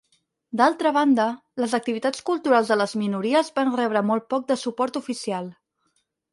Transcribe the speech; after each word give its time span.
D'altra 0.61 0.91
banda, 0.95 1.27
les 1.63 1.75
activitats 1.79 2.25
culturals 2.31 2.73
de 2.73 2.79
les 2.83 2.97
minories 3.03 3.55
van 3.61 3.71
rebre 3.79 4.05
molt 4.11 4.29
poc 4.35 4.51
de 4.51 4.61
suport 4.67 5.01
oficial. 5.05 5.55